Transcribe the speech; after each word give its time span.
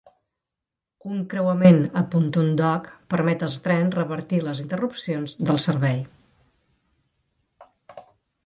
Un 1.15 1.19
creuament 1.33 1.77
a 2.01 2.03
Pontoon 2.15 2.49
Dock 2.61 2.89
permet 3.15 3.45
als 3.49 3.59
trens 3.67 3.99
revertir 3.99 4.41
les 4.49 4.65
interrupcions 4.65 5.39
del 5.51 5.63
servei. 5.67 6.03